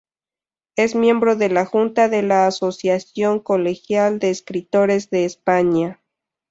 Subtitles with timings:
[0.75, 6.01] Es miembro de la Junta de la Asociación Colegial de Escritores de España.